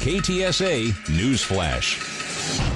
[0.00, 1.98] KTSA News Flash.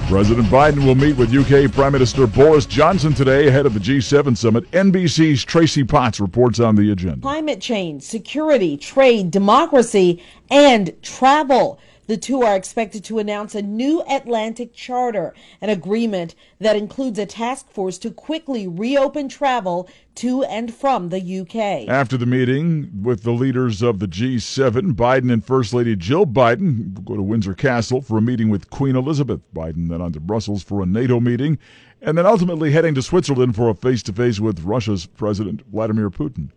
[0.07, 4.37] President Biden will meet with UK Prime Minister Boris Johnson today ahead of the G7
[4.37, 4.69] summit.
[4.69, 7.21] NBC's Tracy Potts reports on the agenda.
[7.21, 11.79] Climate change, security, trade, democracy, and travel.
[12.07, 17.25] The two are expected to announce a new Atlantic Charter, an agreement that includes a
[17.25, 21.89] task force to quickly reopen travel to and from the UK.
[21.89, 27.03] After the meeting with the leaders of the G7, Biden and First Lady Jill Biden
[27.03, 29.41] go to Windsor Castle for a meeting with Queen Elizabeth.
[29.55, 31.57] Biden then on to Brussels for a NATO meeting,
[32.03, 36.11] and then ultimately heading to Switzerland for a face to face with Russia's President Vladimir
[36.11, 36.49] Putin.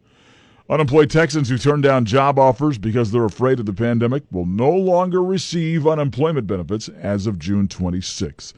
[0.70, 4.70] Unemployed Texans who turn down job offers because they're afraid of the pandemic will no
[4.70, 8.52] longer receive unemployment benefits as of June 26.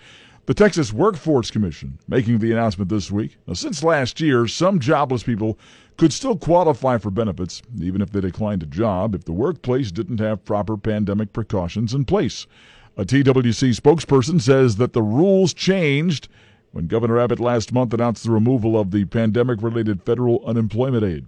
[0.47, 3.37] The Texas Workforce Commission making the announcement this week.
[3.47, 5.57] Now, since last year, some jobless people
[5.99, 10.19] could still qualify for benefits, even if they declined a job, if the workplace didn't
[10.19, 12.49] have proper pandemic precautions in place.
[12.97, 16.27] A TWC spokesperson says that the rules changed
[16.73, 21.27] when Governor Abbott last month announced the removal of the pandemic related federal unemployment aid.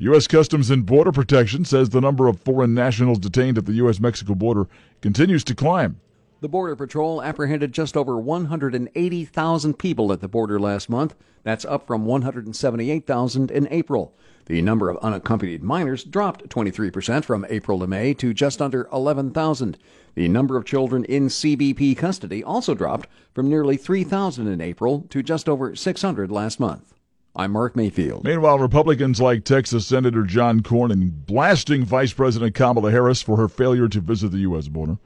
[0.00, 0.28] U.S.
[0.28, 3.98] Customs and Border Protection says the number of foreign nationals detained at the U.S.
[3.98, 4.68] Mexico border
[5.00, 6.00] continues to climb.
[6.40, 11.16] The Border Patrol apprehended just over 180,000 people at the border last month.
[11.42, 14.14] That's up from 178,000 in April.
[14.46, 19.78] The number of unaccompanied minors dropped 23% from April to May to just under 11,000.
[20.14, 25.24] The number of children in CBP custody also dropped from nearly 3,000 in April to
[25.24, 26.94] just over 600 last month.
[27.36, 28.24] I'm Mark Mayfield.
[28.24, 33.86] Meanwhile, Republicans like Texas Senator John Cornyn blasting Vice President Kamala Harris for her failure
[33.88, 34.66] to visit the U.S.
[34.68, 34.98] border.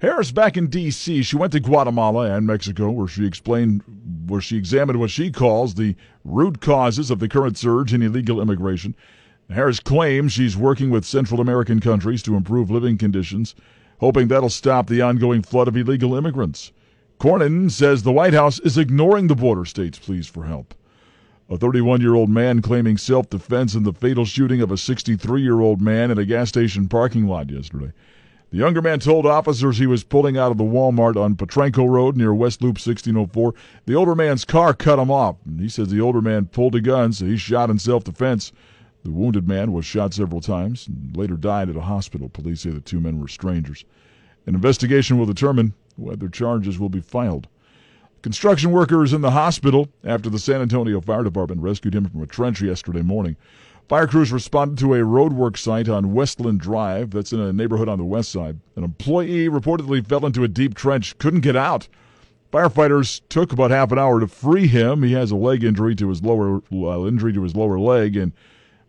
[0.00, 1.22] Harris back in D.C.
[1.22, 3.82] She went to Guatemala and Mexico, where she explained,
[4.26, 8.40] where she examined what she calls the root causes of the current surge in illegal
[8.40, 8.94] immigration.
[9.50, 13.54] Harris claims she's working with Central American countries to improve living conditions,
[13.98, 16.72] hoping that'll stop the ongoing flood of illegal immigrants.
[17.18, 20.74] Cornyn says the White House is ignoring the border states' pleas for help.
[21.50, 25.42] A 31 year old man claiming self defense in the fatal shooting of a 63
[25.42, 27.92] year old man in a gas station parking lot yesterday.
[28.50, 32.16] The younger man told officers he was pulling out of the Walmart on Potranco Road
[32.16, 33.52] near West Loop 1604.
[33.84, 35.36] The older man's car cut him off.
[35.58, 38.50] He says the older man pulled a gun, so he shot in self defense.
[39.02, 42.30] The wounded man was shot several times and later died at a hospital.
[42.30, 43.84] Police say the two men were strangers.
[44.46, 47.48] An investigation will determine whether charges will be filed.
[48.24, 52.26] Construction workers in the hospital after the San Antonio Fire Department rescued him from a
[52.26, 53.36] trench yesterday morning.
[53.86, 57.98] Fire crews responded to a roadwork site on Westland Drive that's in a neighborhood on
[57.98, 58.60] the west side.
[58.76, 61.86] An employee reportedly fell into a deep trench, couldn't get out.
[62.50, 65.02] Firefighters took about half an hour to free him.
[65.02, 68.32] He has a leg injury to his lower uh, injury to his lower leg and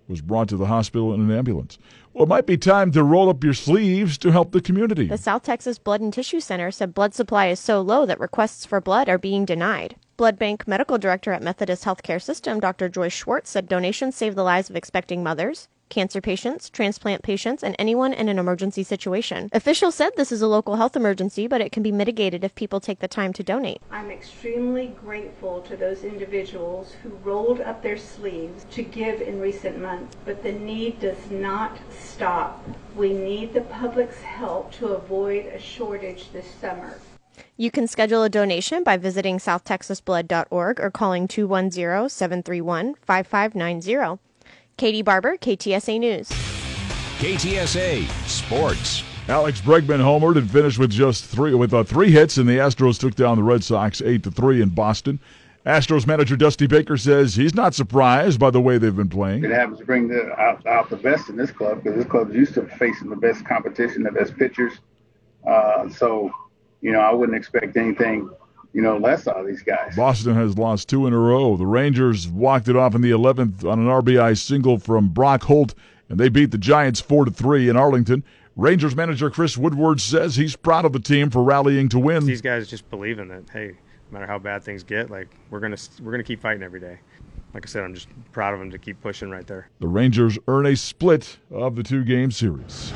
[0.08, 1.78] was brought to the hospital in an ambulance.
[2.14, 5.08] Well, it might be time to roll up your sleeves to help the community.
[5.08, 8.66] The South Texas Blood and Tissue Center said blood supply is so low that requests
[8.66, 9.96] for blood are being denied.
[10.18, 12.88] Blood Bank Medical Director at Methodist Healthcare System, Dr.
[12.88, 17.76] Joyce Schwartz, said donations save the lives of expecting mothers, cancer patients, transplant patients, and
[17.78, 19.50] anyone in an emergency situation.
[19.54, 22.80] Officials said this is a local health emergency, but it can be mitigated if people
[22.80, 23.82] take the time to donate.
[23.92, 29.80] I'm extremely grateful to those individuals who rolled up their sleeves to give in recent
[29.80, 32.64] months, but the need does not stop.
[32.96, 37.00] We need the public's help to avoid a shortage this summer.
[37.58, 44.20] You can schedule a donation by visiting southtexasblood.org or calling 210 731 5590.
[44.78, 46.30] Katie Barber, KTSA News.
[47.20, 49.04] KTSA Sports.
[49.30, 53.00] Alex Bregman homered and finished with just three with uh, three hits, and the Astros
[53.00, 55.20] took down the Red Sox eight to three in Boston.
[55.66, 59.44] Astros manager Dusty Baker says he's not surprised by the way they've been playing.
[59.46, 62.30] It happens to bring the, out, out the best in this club because this club
[62.30, 64.74] is used to facing the best competition, the best pitchers.
[65.48, 66.32] Uh, so,
[66.82, 68.30] you know, I wouldn't expect anything
[68.76, 69.96] you know, less out of these guys.
[69.96, 71.56] Boston has lost two in a row.
[71.56, 75.74] The Rangers walked it off in the 11th on an RBI single from Brock Holt,
[76.10, 78.22] and they beat the Giants 4 to 3 in Arlington.
[78.58, 82.26] Rangers manager Chris Woodward says he's proud of the team for rallying to win.
[82.26, 83.50] These guys just believe in that.
[83.50, 83.68] Hey,
[84.12, 87.00] no matter how bad things get, like we're gonna we're gonna keep fighting every day.
[87.54, 89.70] Like I said, I'm just proud of them to keep pushing right there.
[89.80, 92.92] The Rangers earn a split of the two game series.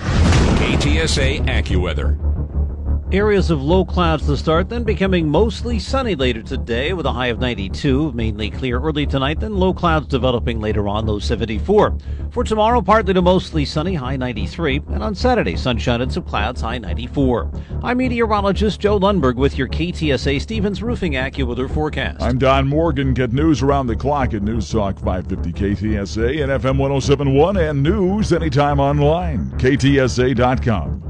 [0.60, 2.29] KTSA AccuWeather.
[3.12, 7.28] Areas of low clouds to start, then becoming mostly sunny later today with a high
[7.28, 8.12] of 92.
[8.12, 11.98] Mainly clear early tonight, then low clouds developing later on, low 74.
[12.30, 14.84] For tomorrow, partly to mostly sunny, high 93.
[14.90, 17.52] And on Saturday, sunshine and some clouds, high 94.
[17.82, 22.22] I'm meteorologist Joe Lundberg with your KTSA Stevens Roofing AccuWeather forecast.
[22.22, 23.16] I'm Don Morgan.
[23.16, 28.32] Get news around the clock at News Talk 550 KTSA and FM 1071 and news
[28.32, 29.50] anytime online.
[29.58, 31.09] KTSA.com.